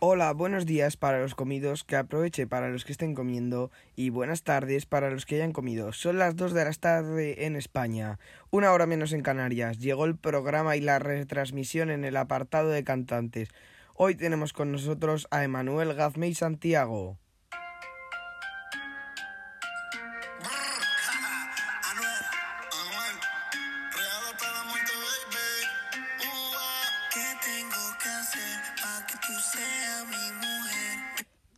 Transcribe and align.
Hola, 0.00 0.32
buenos 0.32 0.64
días 0.64 0.96
para 0.96 1.20
los 1.20 1.34
comidos, 1.34 1.82
que 1.82 1.96
aproveche 1.96 2.46
para 2.46 2.68
los 2.68 2.84
que 2.84 2.92
estén 2.92 3.16
comiendo 3.16 3.72
y 3.96 4.10
buenas 4.10 4.44
tardes 4.44 4.86
para 4.86 5.10
los 5.10 5.26
que 5.26 5.34
hayan 5.34 5.50
comido. 5.50 5.92
Son 5.92 6.18
las 6.18 6.36
2 6.36 6.54
de 6.54 6.64
la 6.64 6.72
tarde 6.74 7.46
en 7.46 7.56
España, 7.56 8.20
una 8.52 8.70
hora 8.70 8.86
menos 8.86 9.12
en 9.12 9.22
Canarias. 9.22 9.80
Llegó 9.80 10.04
el 10.04 10.16
programa 10.16 10.76
y 10.76 10.80
la 10.80 11.00
retransmisión 11.00 11.90
en 11.90 12.04
el 12.04 12.16
apartado 12.16 12.68
de 12.68 12.84
cantantes. 12.84 13.48
Hoy 13.94 14.14
tenemos 14.14 14.52
con 14.52 14.70
nosotros 14.70 15.26
a 15.32 15.42
Emanuel 15.42 15.92
Gazmey 15.94 16.32
Santiago. 16.32 17.18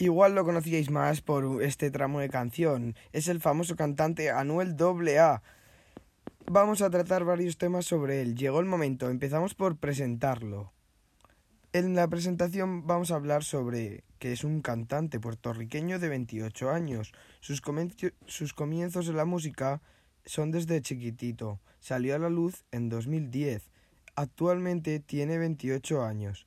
Igual 0.00 0.34
lo 0.34 0.46
conocíais 0.46 0.88
más 0.88 1.20
por 1.20 1.62
este 1.62 1.90
tramo 1.90 2.20
de 2.20 2.30
canción. 2.30 2.96
Es 3.12 3.28
el 3.28 3.38
famoso 3.38 3.76
cantante 3.76 4.30
Anuel 4.30 4.74
AA. 4.80 5.42
Vamos 6.46 6.80
a 6.80 6.88
tratar 6.88 7.24
varios 7.24 7.58
temas 7.58 7.84
sobre 7.84 8.22
él. 8.22 8.34
Llegó 8.34 8.60
el 8.60 8.64
momento. 8.64 9.10
Empezamos 9.10 9.54
por 9.54 9.76
presentarlo. 9.76 10.72
En 11.74 11.94
la 11.94 12.08
presentación 12.08 12.86
vamos 12.86 13.10
a 13.10 13.16
hablar 13.16 13.44
sobre 13.44 14.02
que 14.18 14.32
es 14.32 14.42
un 14.42 14.62
cantante 14.62 15.20
puertorriqueño 15.20 15.98
de 15.98 16.08
28 16.08 16.70
años. 16.70 17.12
Sus, 17.40 17.60
sus 18.24 18.54
comienzos 18.54 19.06
en 19.06 19.16
la 19.18 19.26
música 19.26 19.82
son 20.24 20.50
desde 20.50 20.80
chiquitito. 20.80 21.60
Salió 21.78 22.14
a 22.14 22.18
la 22.18 22.30
luz 22.30 22.64
en 22.72 22.88
2010. 22.88 23.68
Actualmente 24.14 24.98
tiene 24.98 25.36
28 25.36 26.02
años. 26.02 26.46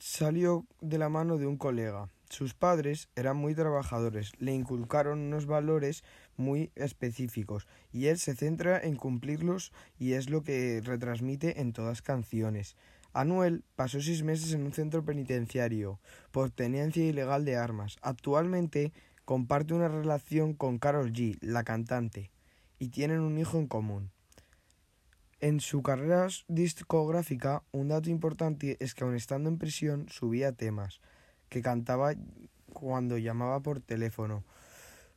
Salió 0.00 0.66
de 0.80 0.98
la 0.98 1.08
mano 1.08 1.38
de 1.38 1.46
un 1.46 1.56
colega. 1.56 2.10
Sus 2.28 2.54
padres 2.54 3.08
eran 3.14 3.36
muy 3.36 3.54
trabajadores, 3.54 4.32
le 4.38 4.52
inculcaron 4.52 5.20
unos 5.20 5.46
valores 5.46 6.02
muy 6.36 6.72
específicos 6.74 7.68
y 7.92 8.06
él 8.06 8.18
se 8.18 8.34
centra 8.34 8.80
en 8.80 8.96
cumplirlos 8.96 9.72
y 9.98 10.14
es 10.14 10.28
lo 10.28 10.42
que 10.42 10.82
retransmite 10.84 11.60
en 11.60 11.72
todas 11.72 12.02
canciones. 12.02 12.76
Anuel 13.12 13.64
pasó 13.76 14.00
seis 14.00 14.22
meses 14.24 14.52
en 14.52 14.64
un 14.64 14.72
centro 14.72 15.04
penitenciario 15.04 16.00
por 16.32 16.50
tenencia 16.50 17.06
ilegal 17.06 17.44
de 17.44 17.56
armas. 17.56 17.96
Actualmente 18.02 18.92
comparte 19.24 19.72
una 19.72 19.88
relación 19.88 20.52
con 20.52 20.78
Carol 20.78 21.12
G, 21.12 21.38
la 21.40 21.64
cantante, 21.64 22.30
y 22.78 22.88
tienen 22.88 23.20
un 23.20 23.38
hijo 23.38 23.56
en 23.58 23.68
común. 23.68 24.10
En 25.40 25.60
su 25.60 25.82
carrera 25.82 26.28
discográfica, 26.48 27.62
un 27.70 27.88
dato 27.88 28.10
importante 28.10 28.76
es 28.80 28.94
que 28.94 29.04
aun 29.04 29.14
estando 29.14 29.48
en 29.48 29.58
prisión 29.58 30.08
subía 30.08 30.52
temas 30.52 31.00
que 31.48 31.62
cantaba 31.62 32.14
cuando 32.72 33.18
llamaba 33.18 33.60
por 33.60 33.80
teléfono. 33.80 34.44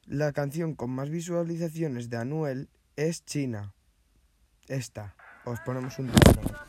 La 0.05 0.31
canción 0.33 0.75
con 0.75 0.89
más 0.91 1.09
visualizaciones 1.09 2.09
de 2.09 2.17
Anuel 2.17 2.69
es 2.95 3.25
China. 3.25 3.73
Esta. 4.67 5.15
Os 5.45 5.59
ponemos 5.61 5.97
un 5.99 6.07
tono. 6.07 6.68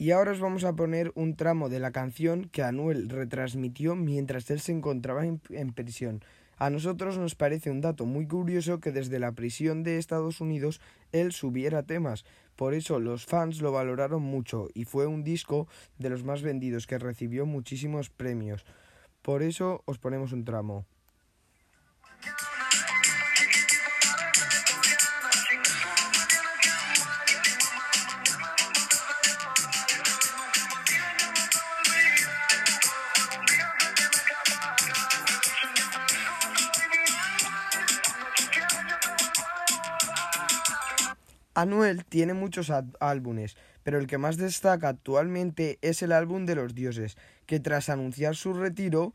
Y 0.00 0.12
ahora 0.12 0.32
os 0.32 0.40
vamos 0.40 0.64
a 0.64 0.72
poner 0.72 1.12
un 1.14 1.36
tramo 1.36 1.68
de 1.68 1.78
la 1.78 1.90
canción 1.90 2.48
que 2.48 2.62
Anuel 2.62 3.10
retransmitió 3.10 3.96
mientras 3.96 4.50
él 4.50 4.58
se 4.58 4.72
encontraba 4.72 5.26
en, 5.26 5.72
prisión. 5.74 6.24
A 6.56 6.70
nosotros 6.70 7.18
nos 7.18 7.34
parece 7.34 7.70
un 7.70 7.82
dato 7.82 8.06
muy 8.06 8.26
curioso 8.26 8.80
que 8.80 8.92
desde 8.92 9.18
la 9.18 9.32
prisión 9.32 9.82
de 9.82 9.98
Estados 9.98 10.40
Unidos 10.40 10.80
él 11.12 11.32
subiera 11.32 11.82
temas. 11.82 12.24
Por 12.56 12.72
eso 12.72 12.98
los 12.98 13.26
fans 13.26 13.60
lo 13.60 13.72
valoraron 13.72 14.22
mucho 14.22 14.68
y 14.72 14.86
fue 14.86 15.06
un 15.06 15.22
disco 15.22 15.68
de 15.98 16.08
los 16.08 16.24
más 16.24 16.40
vendidos 16.40 16.86
que 16.86 16.98
recibió 16.98 17.44
muchísimos 17.44 18.08
premios. 18.08 18.64
Por 19.20 19.42
eso 19.42 19.82
os 19.84 19.98
ponemos 19.98 20.32
un 20.32 20.46
tramo. 20.46 20.86
Anuel 41.54 42.04
tiene 42.04 42.34
muchos 42.34 42.70
álbumes, 43.00 43.56
pero 43.82 43.98
el 43.98 44.06
que 44.06 44.18
más 44.18 44.36
destaca 44.36 44.88
actualmente 44.88 45.78
es 45.82 46.02
el 46.02 46.12
álbum 46.12 46.46
de 46.46 46.54
los 46.54 46.74
dioses, 46.74 47.16
que 47.46 47.60
tras 47.60 47.88
anunciar 47.88 48.36
su 48.36 48.52
retiro, 48.52 49.14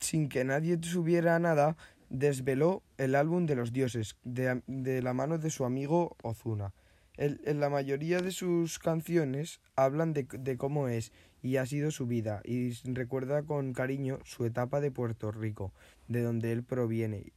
sin 0.00 0.28
que 0.28 0.44
nadie 0.44 0.78
supiera 0.82 1.38
nada, 1.38 1.76
desveló 2.08 2.82
el 2.98 3.14
álbum 3.14 3.46
de 3.46 3.54
los 3.54 3.72
dioses, 3.72 4.16
de, 4.24 5.02
la 5.02 5.14
mano 5.14 5.38
de 5.38 5.50
su 5.50 5.64
amigo 5.64 6.16
Ozuna. 6.22 6.72
en 7.16 7.60
la 7.60 7.68
mayoría 7.68 8.20
de 8.20 8.32
sus 8.32 8.78
canciones 8.78 9.60
hablan 9.76 10.12
de, 10.12 10.26
de 10.30 10.56
cómo 10.56 10.88
es 10.88 11.12
y 11.42 11.56
ha 11.56 11.66
sido 11.66 11.90
su 11.90 12.06
vida, 12.06 12.42
y 12.44 12.72
recuerda 12.92 13.42
con 13.42 13.72
cariño 13.72 14.18
su 14.24 14.44
etapa 14.44 14.80
de 14.80 14.90
Puerto 14.90 15.30
Rico, 15.30 15.72
de 16.08 16.22
donde 16.22 16.52
él 16.52 16.64
proviene, 16.64 17.32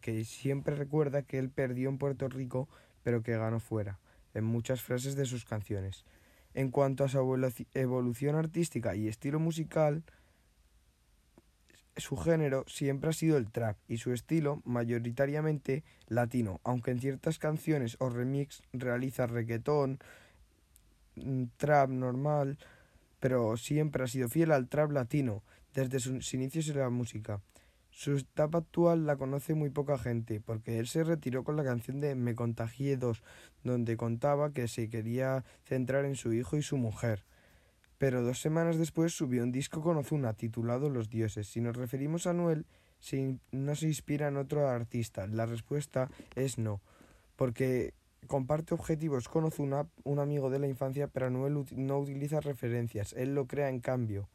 que 0.00 0.24
siempre 0.24 0.76
recuerda 0.76 1.22
que 1.22 1.38
él 1.38 1.48
perdió 1.48 1.88
en 1.88 1.98
Puerto 1.98 2.28
Rico 2.28 2.68
pero 3.02 3.22
que 3.22 3.36
ganó 3.36 3.60
fuera, 3.60 3.98
en 4.34 4.44
muchas 4.44 4.82
frases 4.82 5.16
de 5.16 5.26
sus 5.26 5.44
canciones. 5.44 6.04
En 6.54 6.70
cuanto 6.70 7.04
a 7.04 7.08
su 7.08 7.18
evolución 7.74 8.36
artística 8.36 8.94
y 8.94 9.08
estilo 9.08 9.40
musical, 9.40 10.04
su 11.96 12.16
género 12.16 12.64
siempre 12.66 13.10
ha 13.10 13.12
sido 13.12 13.36
el 13.36 13.50
trap 13.50 13.76
y 13.88 13.98
su 13.98 14.12
estilo 14.12 14.62
mayoritariamente 14.64 15.84
latino, 16.08 16.60
aunque 16.64 16.90
en 16.90 17.00
ciertas 17.00 17.38
canciones 17.38 17.96
o 18.00 18.08
remix 18.08 18.62
realiza 18.72 19.26
reggaetón, 19.26 19.98
mm, 21.16 21.44
trap 21.56 21.90
normal, 21.90 22.58
pero 23.20 23.56
siempre 23.56 24.04
ha 24.04 24.08
sido 24.08 24.28
fiel 24.28 24.52
al 24.52 24.68
trap 24.68 24.90
latino 24.90 25.42
desde 25.74 26.00
sus 26.00 26.32
inicios 26.34 26.68
en 26.68 26.78
la 26.78 26.90
música. 26.90 27.40
Su 27.92 28.16
etapa 28.16 28.58
actual 28.58 29.06
la 29.06 29.16
conoce 29.16 29.54
muy 29.54 29.68
poca 29.68 29.98
gente, 29.98 30.40
porque 30.40 30.78
él 30.78 30.88
se 30.88 31.04
retiró 31.04 31.44
con 31.44 31.56
la 31.56 31.62
canción 31.62 32.00
de 32.00 32.14
Me 32.14 32.34
contagié 32.34 32.96
2, 32.96 33.22
donde 33.64 33.98
contaba 33.98 34.50
que 34.52 34.66
se 34.66 34.88
quería 34.88 35.44
centrar 35.64 36.06
en 36.06 36.16
su 36.16 36.32
hijo 36.32 36.56
y 36.56 36.62
su 36.62 36.78
mujer. 36.78 37.26
Pero 37.98 38.22
dos 38.22 38.40
semanas 38.40 38.78
después 38.78 39.12
subió 39.12 39.42
un 39.42 39.52
disco 39.52 39.82
con 39.82 39.98
Ozuna 39.98 40.32
titulado 40.32 40.88
Los 40.88 41.10
Dioses. 41.10 41.46
Si 41.46 41.60
nos 41.60 41.76
referimos 41.76 42.26
a 42.26 42.32
Noel, 42.32 42.64
si 42.98 43.38
no 43.52 43.76
se 43.76 43.88
inspira 43.88 44.28
en 44.28 44.38
otro 44.38 44.66
artista. 44.66 45.26
La 45.26 45.44
respuesta 45.44 46.08
es 46.34 46.56
no, 46.56 46.80
porque 47.36 47.92
comparte 48.26 48.72
objetivos 48.72 49.28
con 49.28 49.44
Ozuna, 49.44 49.86
un 50.02 50.18
amigo 50.18 50.48
de 50.48 50.60
la 50.60 50.66
infancia, 50.66 51.08
pero 51.08 51.28
Noel 51.28 51.66
no 51.76 51.98
utiliza 51.98 52.40
referencias, 52.40 53.12
él 53.12 53.34
lo 53.34 53.46
crea 53.46 53.68
en 53.68 53.80
cambio. 53.80 54.30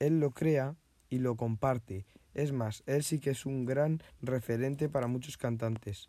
Él 0.00 0.18
lo 0.18 0.32
crea 0.32 0.74
y 1.08 1.18
lo 1.18 1.36
comparte 1.36 2.04
es 2.34 2.52
más, 2.52 2.82
él 2.86 3.02
sí 3.02 3.18
que 3.18 3.30
es 3.30 3.46
un 3.46 3.64
gran 3.64 4.02
referente 4.20 4.88
para 4.88 5.06
muchos 5.06 5.36
cantantes. 5.36 6.08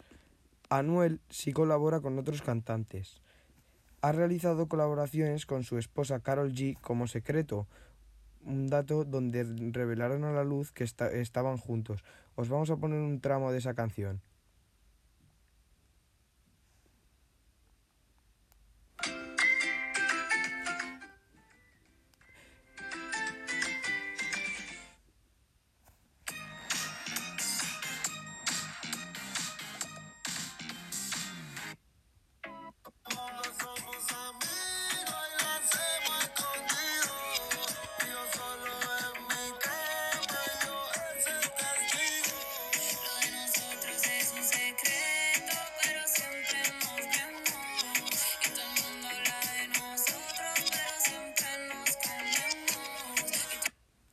Anuel 0.70 1.22
sí 1.30 1.54
colabora 1.54 2.02
con 2.02 2.18
otros 2.18 2.42
cantantes. 2.42 3.22
Ha 4.02 4.12
realizado 4.12 4.68
colaboraciones 4.68 5.46
con 5.46 5.64
su 5.64 5.78
esposa 5.78 6.20
Carol 6.20 6.52
G 6.52 6.80
como 6.82 7.08
secreto, 7.08 7.68
un 8.44 8.68
dato 8.68 9.04
donde 9.04 9.44
revelaron 9.72 10.24
a 10.24 10.32
la 10.32 10.44
luz 10.44 10.72
que 10.72 10.84
estaban 10.84 11.58
juntos. 11.58 12.04
Os 12.36 12.50
vamos 12.50 12.70
a 12.70 12.78
poner 12.78 13.00
un 13.00 13.20
tramo 13.20 13.52
de 13.52 13.60
esa 13.60 13.74
canción. 13.74 14.22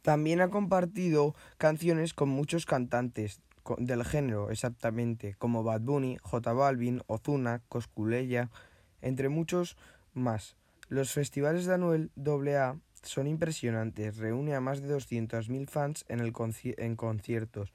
También 0.02 0.40
ha 0.40 0.50
compartido 0.50 1.34
canciones 1.58 2.12
con 2.12 2.28
muchos 2.28 2.66
cantantes 2.66 3.40
del 3.78 4.04
género, 4.04 4.50
exactamente, 4.50 5.34
como 5.38 5.62
Bad 5.62 5.82
Bunny, 5.82 6.19
J 6.20 6.52
Balvin, 6.52 7.02
Ozuna, 7.06 7.62
Cosculeya, 7.69 8.50
entre 9.00 9.28
muchos 9.28 9.76
más. 10.12 10.56
Los 10.88 11.12
festivales 11.12 11.66
de 11.66 11.75
Anuel 11.75 12.10
AA 12.16 12.76
son 13.02 13.28
impresionantes, 13.28 14.16
reúne 14.16 14.54
a 14.54 14.60
más 14.60 14.82
de 14.82 14.94
200.000 14.94 15.69
fans 15.69 16.05
en, 16.08 16.20
el 16.20 16.32
en 16.76 16.96
conciertos. 16.96 17.72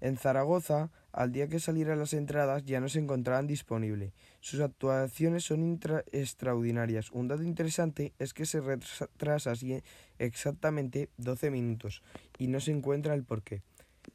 En 0.00 0.16
Zaragoza, 0.18 0.90
al 1.12 1.32
día 1.32 1.48
que 1.48 1.60
salieran 1.60 1.98
las 1.98 2.12
entradas 2.12 2.64
ya 2.64 2.80
no 2.80 2.88
se 2.88 2.98
encontraban 2.98 3.46
disponibles. 3.46 4.12
Sus 4.40 4.60
actuaciones 4.60 5.44
son 5.44 5.80
extraordinarias. 6.12 7.10
Un 7.10 7.28
dato 7.28 7.42
interesante 7.42 8.12
es 8.18 8.34
que 8.34 8.44
se 8.44 8.60
retrasa 8.60 9.52
así 9.52 9.82
exactamente 10.18 11.08
12 11.16 11.50
minutos 11.50 12.02
y 12.38 12.48
no 12.48 12.60
se 12.60 12.72
encuentra 12.72 13.14
el 13.14 13.24
porqué. 13.24 13.62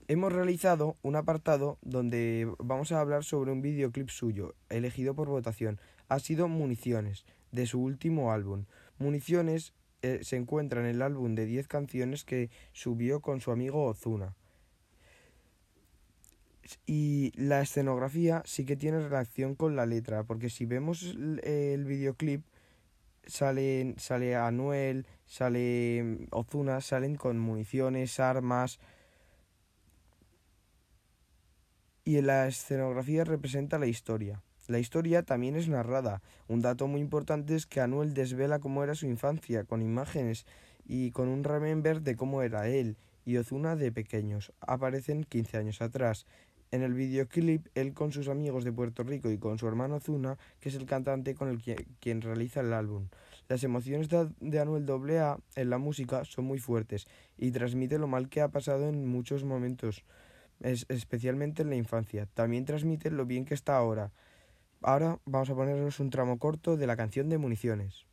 Hemos 0.08 0.32
realizado 0.32 0.98
un 1.02 1.16
apartado 1.16 1.78
donde 1.82 2.48
vamos 2.60 2.92
a 2.92 3.00
hablar 3.00 3.24
sobre 3.24 3.52
un 3.52 3.62
videoclip 3.62 4.10
suyo, 4.10 4.56
elegido 4.70 5.16
por 5.16 5.28
votación. 5.28 5.80
Ha 6.08 6.20
sido 6.20 6.48
Municiones, 6.48 7.26
de 7.52 7.66
su 7.66 7.82
último 7.82 8.32
álbum. 8.32 8.66
Municiones 9.00 9.74
eh, 10.02 10.20
se 10.24 10.36
encuentra 10.36 10.82
en 10.82 10.88
el 10.88 11.02
álbum 11.02 11.36
de 11.36 11.46
10 11.46 11.68
canciones 11.68 12.24
que 12.24 12.50
subió 12.74 13.22
con 13.22 13.42
su 13.42 13.52
amigo 13.52 13.86
Ozuna. 13.86 14.36
Y 16.86 17.32
la 17.36 17.62
escenografía 17.62 18.44
sí 18.46 18.66
que 18.66 18.76
tiene 18.76 19.00
relación 19.00 19.56
con 19.56 19.76
la 19.76 19.86
letra, 19.86 20.24
porque 20.24 20.50
si 20.50 20.66
vemos 20.66 21.04
el, 21.04 21.86
videoclip, 21.86 22.44
sale, 23.26 23.96
sale 23.98 24.36
Anuel, 24.36 25.08
sale 25.26 26.04
mm, 26.04 26.28
Ozuna, 26.32 26.82
salen 26.82 27.16
con 27.16 27.40
municiones, 27.40 28.20
armas. 28.20 28.80
Y 32.04 32.22
la 32.22 32.48
escenografía 32.48 33.24
representa 33.24 33.80
la 33.80 33.88
historia. 33.88 34.42
La 34.68 34.80
historia 34.80 35.24
también 35.24 35.56
es 35.56 35.68
narrada. 35.68 36.22
Un 36.48 36.62
dato 36.62 36.88
muy 36.88 37.02
importante 37.02 37.56
es 37.56 37.66
que 37.66 37.82
Anuel 37.82 38.14
desvela 38.14 38.60
cómo 38.60 38.84
era 38.84 38.96
su 38.96 39.06
infancia, 39.06 39.64
con 39.66 39.82
imágenes 39.82 40.46
y 40.86 41.12
con 41.12 41.28
un 41.28 41.44
remember 41.44 42.02
de 42.02 42.16
cómo 42.16 42.42
era 42.42 42.68
él 42.68 42.98
y 43.26 43.38
Ozuna 43.38 43.76
de 43.76 43.92
pequeños. 43.92 44.52
Aparecen 44.62 45.24
15 45.24 45.58
años 45.58 45.82
atrás. 45.82 46.26
En 46.72 46.84
el 46.84 46.94
videoclip, 46.94 47.68
él 47.76 47.94
con 47.94 48.14
sus 48.14 48.30
amigos 48.30 48.64
de 48.64 48.72
Puerto 48.72 49.04
Rico 49.04 49.30
y 49.30 49.38
con 49.38 49.60
su 49.60 49.68
hermano 49.68 50.00
Zuna, 50.00 50.38
que 50.62 50.70
es 50.70 50.76
el 50.76 50.86
cantante 50.86 51.36
con 51.36 51.50
el 51.50 51.62
que, 51.62 51.86
quien 52.00 52.22
realiza 52.22 52.62
el 52.62 52.72
álbum. 52.72 53.10
Las 53.50 53.66
emociones 53.66 54.08
de, 54.08 54.60
Anuel 54.60 54.90
AA 54.90 55.38
en 55.58 55.70
la 55.70 55.78
música 55.78 56.24
son 56.24 56.46
muy 56.46 56.60
fuertes 56.60 57.08
y 57.38 57.52
transmite 57.52 58.00
lo 58.00 58.08
mal 58.08 58.30
que 58.30 58.40
ha 58.40 58.48
pasado 58.48 58.88
en 58.88 59.06
muchos 59.06 59.44
momentos, 59.44 60.06
especialmente 60.62 61.64
en 61.64 61.70
la 61.70 61.76
infancia. 61.76 62.26
También 62.34 62.64
transmite 62.64 63.12
lo 63.12 63.26
bien 63.26 63.44
que 63.44 63.54
está 63.54 63.76
ahora. 63.76 64.14
Ahora 64.82 65.20
vamos 65.26 65.50
a 65.50 65.56
ponernos 65.56 66.00
un 66.00 66.10
tramo 66.10 66.40
corto 66.40 66.78
de 66.78 66.88
la 66.88 66.96
canción 66.96 67.28
de 67.28 67.38
Municiones. 67.38 68.06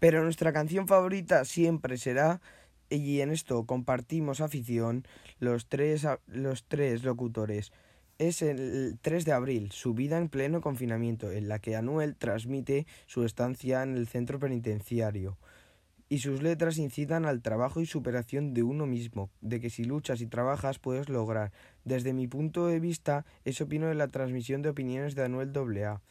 Pero 0.00 0.24
nuestra 0.24 0.52
canción 0.52 0.88
favorita 0.88 1.44
siempre 1.44 1.98
será, 1.98 2.40
y 2.88 3.20
en 3.20 3.30
esto 3.30 3.64
compartimos 3.66 4.40
afición, 4.40 5.04
los 5.38 5.68
tres, 5.68 6.06
los 6.26 6.64
tres 6.64 7.04
locutores. 7.04 7.72
Es 8.18 8.42
el 8.42 8.98
3 9.00 9.24
de 9.24 9.32
abril, 9.32 9.72
su 9.72 9.94
vida 9.94 10.18
en 10.18 10.28
pleno 10.28 10.60
confinamiento, 10.60 11.30
en 11.30 11.48
la 11.48 11.58
que 11.58 11.76
Anuel 11.76 12.16
transmite 12.16 12.86
su 13.06 13.24
estancia 13.24 13.82
en 13.82 13.96
el 13.96 14.08
centro 14.08 14.38
penitenciario. 14.38 15.38
Y 16.08 16.18
sus 16.18 16.42
letras 16.42 16.78
incitan 16.78 17.24
al 17.24 17.40
trabajo 17.40 17.80
y 17.80 17.86
superación 17.86 18.52
de 18.52 18.62
uno 18.62 18.84
mismo, 18.84 19.30
de 19.40 19.60
que 19.60 19.70
si 19.70 19.84
luchas 19.84 20.20
y 20.20 20.26
trabajas 20.26 20.78
puedes 20.78 21.08
lograr. 21.08 21.52
Desde 21.84 22.12
mi 22.12 22.26
punto 22.26 22.66
de 22.66 22.80
vista, 22.80 23.24
eso 23.44 23.64
opino 23.64 23.86
de 23.86 23.94
la 23.94 24.08
transmisión 24.08 24.60
de 24.60 24.70
opiniones 24.70 25.14
de 25.14 25.24
Anuel 25.24 25.52
AA. 25.54 26.02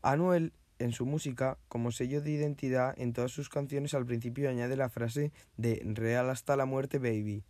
Anuel 0.00 0.52
en 0.78 0.92
su 0.92 1.06
música, 1.06 1.58
como 1.68 1.90
sello 1.90 2.20
de 2.20 2.30
identidad, 2.30 2.94
en 2.98 3.12
todas 3.12 3.32
sus 3.32 3.48
canciones 3.48 3.94
al 3.94 4.06
principio 4.06 4.48
añade 4.48 4.76
la 4.76 4.88
frase 4.88 5.32
de 5.56 5.82
Real 5.84 6.30
hasta 6.30 6.56
la 6.56 6.66
muerte, 6.66 6.98
baby. 6.98 7.44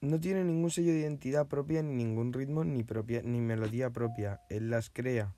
No 0.00 0.20
tiene 0.20 0.44
ningún 0.44 0.70
sello 0.70 0.92
de 0.92 1.00
identidad 1.00 1.48
propia, 1.48 1.82
ni 1.82 1.94
ningún 1.94 2.32
ritmo, 2.32 2.64
ni, 2.64 2.84
propia, 2.84 3.22
ni 3.22 3.40
melodía 3.40 3.90
propia. 3.90 4.40
Él 4.48 4.70
las 4.70 4.90
crea. 4.90 5.34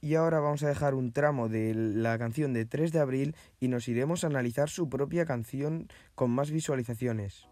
Y 0.00 0.14
ahora 0.14 0.40
vamos 0.40 0.62
a 0.62 0.68
dejar 0.68 0.94
un 0.94 1.12
tramo 1.12 1.48
de 1.48 1.74
la 1.74 2.16
canción 2.18 2.52
de 2.52 2.64
3 2.64 2.92
de 2.92 3.00
abril 3.00 3.36
y 3.60 3.68
nos 3.68 3.88
iremos 3.88 4.22
a 4.24 4.28
analizar 4.28 4.70
su 4.70 4.88
propia 4.88 5.26
canción 5.26 5.88
con 6.14 6.30
más 6.30 6.50
visualizaciones. 6.50 7.48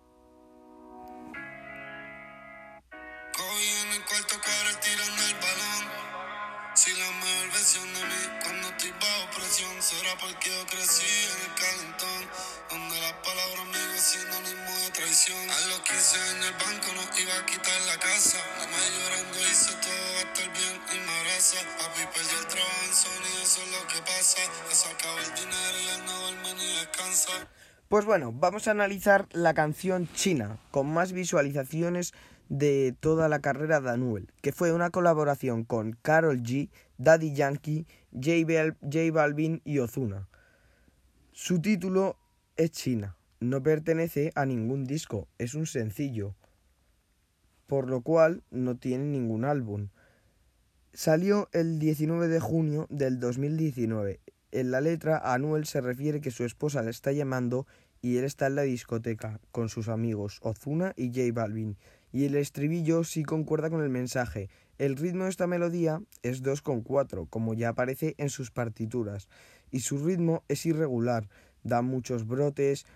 A 16.06 16.08
los 16.08 16.15
15 16.15 16.36
en 16.36 16.43
el 16.44 16.53
banco 16.53 16.93
nos 16.94 17.20
iba 17.20 17.34
a 17.34 17.46
quitar 17.46 17.81
la 17.89 17.98
casa. 17.98 18.39
Mamá 18.58 18.79
llorando 18.94 19.39
hizo 19.41 19.75
todo 19.82 20.06
va 20.15 20.20
a 20.20 20.22
estar 20.22 20.53
bien 20.53 20.79
y 20.94 20.98
me 21.05 21.13
abraza. 21.19 21.58
Papi 21.79 22.03
perdió 22.15 22.39
el 22.39 22.46
trabajo 22.46 22.82
en 22.86 22.94
Sony, 22.94 23.32
eso 23.43 23.60
es 23.63 23.70
lo 23.72 23.82
que 23.89 24.01
pasa. 24.03 24.39
Le 24.69 24.75
sacaba 24.75 25.19
el 25.19 25.34
dinero 25.34 25.77
y 25.82 25.89
él 25.89 26.06
no 26.06 26.20
duerme 26.20 26.55
ni 26.55 26.67
descansa. 26.79 27.48
Pues 27.89 28.05
bueno, 28.05 28.32
vamos 28.32 28.69
a 28.69 28.70
analizar 28.70 29.27
la 29.32 29.53
canción 29.55 30.08
China, 30.15 30.58
con 30.70 30.86
más 30.86 31.10
visualizaciones 31.10 32.15
de 32.48 32.94
toda 33.01 33.29
la 33.29 33.41
carrera 33.41 33.81
de 33.81 33.91
Anuel, 33.91 34.31
que 34.43 34.53
fue 34.53 34.72
una 34.72 34.91
colaboración 34.91 35.65
con 35.65 35.98
Carol 36.03 36.41
G, 36.41 36.70
Daddy 36.98 37.34
Yankee, 37.34 37.84
J, 38.13 39.13
Balvin 39.13 39.60
y 39.65 39.81
Ozuna. 39.81 40.29
Su 41.32 41.60
título 41.60 42.17
es 42.56 42.70
China, 42.70 43.17
no 43.40 43.62
pertenece 43.62 44.32
a 44.34 44.46
ningún 44.46 44.84
disco, 44.84 45.28
es 45.38 45.55
un 45.55 45.66
sencillo, 45.66 46.34
por 47.66 47.88
lo 47.88 48.00
cual 48.02 48.43
no 48.50 48.76
tiene 48.76 49.05
ningún 49.05 49.44
álbum. 49.44 49.88
Salió 50.93 51.48
el 51.52 51.78
19 51.78 52.28
de 52.28 52.40
junio 52.40 52.86
del 52.88 53.20
2019. 53.20 54.20
En 54.52 54.70
la 54.70 54.81
letra, 54.81 55.19
Anuel 55.19 55.66
se 55.66 55.81
refiere 55.81 56.20
que 56.20 56.31
su 56.31 56.44
esposa 56.44 56.82
le 56.82 56.90
está 56.90 57.12
llamando 57.12 57.66
y 58.00 58.16
él 58.16 58.24
está 58.24 58.46
en 58.46 58.55
la 58.55 58.62
discoteca 58.62 59.40
con 59.50 59.69
sus 59.69 59.88
amigos 59.88 60.38
Ozuna 60.43 60.93
y 60.96 61.08
J 61.08 61.32
Balvin 61.32 61.76
y 62.12 62.24
el 62.24 62.34
estribillo 62.36 63.05
sí 63.05 63.24
concuerda 63.24 63.69
con 63.69 63.82
el 63.82 63.90
mensaje. 63.90 64.48
El 64.78 64.96
ritmo 64.96 65.24
de 65.24 65.31
esta 65.31 65.46
melodía 65.46 66.00
es 66.22 66.43
2,4, 66.43 67.28
como 67.28 67.52
ya 67.52 67.70
aparece 67.70 68.14
en 68.16 68.31
sus 68.31 68.50
partituras, 68.50 69.28
y 69.70 69.81
su 69.81 69.98
ritmo 69.98 70.43
es 70.48 70.64
irregular, 70.64 71.28
da 71.62 71.82
muchos 71.82 72.26
brotes, 72.26 72.86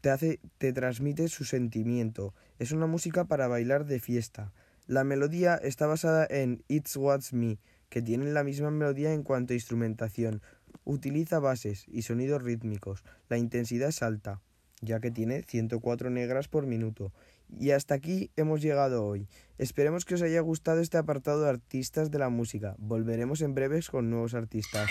te 0.00 0.10
hace 0.10 0.40
te 0.58 0.72
transmite 0.72 1.28
su 1.28 1.44
sentimiento. 1.44 2.34
Es 2.58 2.72
una 2.72 2.86
música 2.86 3.24
para 3.24 3.48
bailar 3.48 3.86
de 3.86 4.00
fiesta. 4.00 4.52
La 4.86 5.04
melodía 5.04 5.56
está 5.56 5.86
basada 5.86 6.26
en 6.28 6.64
It's 6.68 6.96
What's 6.96 7.32
Me, 7.32 7.58
que 7.88 8.02
tiene 8.02 8.30
la 8.32 8.44
misma 8.44 8.70
melodía 8.70 9.12
en 9.12 9.22
cuanto 9.22 9.52
a 9.52 9.56
instrumentación. 9.56 10.42
Utiliza 10.84 11.38
bases 11.38 11.84
y 11.88 12.02
sonidos 12.02 12.42
rítmicos. 12.42 13.04
La 13.28 13.38
intensidad 13.38 13.90
es 13.90 14.02
alta, 14.02 14.40
ya 14.80 15.00
que 15.00 15.10
tiene 15.10 15.42
104 15.42 16.10
negras 16.10 16.48
por 16.48 16.66
minuto 16.66 17.12
y 17.56 17.70
hasta 17.70 17.94
aquí 17.94 18.30
hemos 18.36 18.60
llegado 18.60 19.04
hoy. 19.04 19.28
Esperemos 19.58 20.04
que 20.04 20.14
os 20.14 20.22
haya 20.22 20.40
gustado 20.40 20.80
este 20.80 20.98
apartado 20.98 21.42
de 21.42 21.50
artistas 21.50 22.10
de 22.10 22.18
la 22.18 22.28
música. 22.28 22.74
Volveremos 22.78 23.40
en 23.40 23.54
breves 23.54 23.88
con 23.88 24.10
nuevos 24.10 24.34
artistas. 24.34 24.90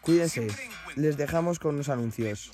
Cuídense. 0.00 0.48
Les 0.96 1.16
dejamos 1.16 1.58
con 1.58 1.76
los 1.76 1.88
anuncios. 1.88 2.52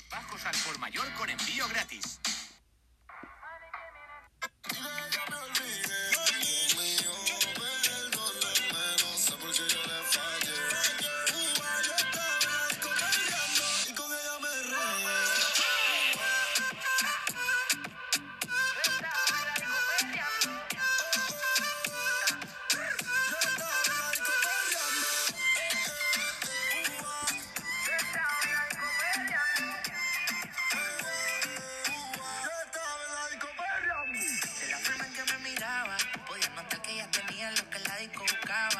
y 38.03 38.07
coca 38.07 38.70